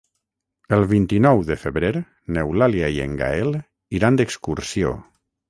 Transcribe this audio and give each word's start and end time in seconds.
El 0.77 0.85
vint-i-nou 0.93 1.41
de 1.49 1.57
febrer 1.63 1.91
n'Eulàlia 2.39 2.91
i 2.97 2.99
en 3.05 3.15
Gaël 3.21 3.53
iran 4.01 4.19
d'excursió. 4.21 4.97